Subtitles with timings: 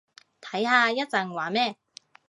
[0.41, 1.77] 睇下一陣玩咩